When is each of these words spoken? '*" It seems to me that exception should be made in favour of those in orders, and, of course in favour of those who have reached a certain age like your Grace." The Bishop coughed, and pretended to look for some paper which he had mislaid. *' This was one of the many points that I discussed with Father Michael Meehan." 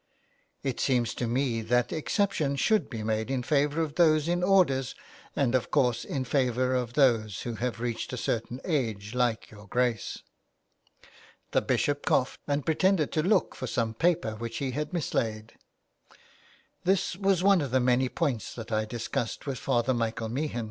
'*" 0.21 0.41
It 0.63 0.79
seems 0.79 1.13
to 1.13 1.27
me 1.27 1.61
that 1.61 1.93
exception 1.93 2.55
should 2.55 2.89
be 2.89 3.03
made 3.03 3.29
in 3.29 3.43
favour 3.43 3.83
of 3.83 3.93
those 3.93 4.27
in 4.27 4.41
orders, 4.41 4.95
and, 5.35 5.53
of 5.53 5.69
course 5.69 6.03
in 6.05 6.25
favour 6.25 6.73
of 6.73 6.93
those 6.93 7.41
who 7.43 7.53
have 7.57 7.79
reached 7.79 8.11
a 8.11 8.17
certain 8.17 8.59
age 8.65 9.13
like 9.13 9.51
your 9.51 9.67
Grace." 9.67 10.23
The 11.51 11.61
Bishop 11.61 12.03
coughed, 12.03 12.39
and 12.47 12.65
pretended 12.65 13.11
to 13.11 13.21
look 13.21 13.53
for 13.53 13.67
some 13.67 13.93
paper 13.93 14.35
which 14.35 14.57
he 14.57 14.71
had 14.71 14.91
mislaid. 14.91 15.53
*' 16.19 16.83
This 16.83 17.15
was 17.15 17.43
one 17.43 17.61
of 17.61 17.69
the 17.69 17.79
many 17.79 18.09
points 18.09 18.55
that 18.55 18.71
I 18.71 18.85
discussed 18.85 19.45
with 19.45 19.59
Father 19.59 19.93
Michael 19.93 20.29
Meehan." 20.29 20.59